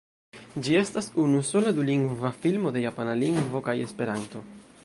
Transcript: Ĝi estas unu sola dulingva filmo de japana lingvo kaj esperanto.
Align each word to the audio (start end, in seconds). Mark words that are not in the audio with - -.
Ĝi 0.67 0.77
estas 0.79 1.09
unu 1.25 1.43
sola 1.51 1.75
dulingva 1.81 2.33
filmo 2.45 2.75
de 2.79 2.85
japana 2.89 3.17
lingvo 3.25 3.67
kaj 3.69 3.81
esperanto. 3.89 4.47